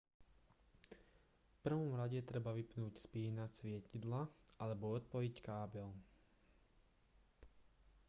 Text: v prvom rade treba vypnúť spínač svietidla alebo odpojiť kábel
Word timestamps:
v 1.45 1.57
prvom 1.65 1.91
rade 2.01 2.25
treba 2.29 2.49
vypnúť 2.59 2.93
spínač 3.05 3.51
svietidla 3.61 4.21
alebo 4.63 4.85
odpojiť 4.99 5.35
kábel 5.47 5.89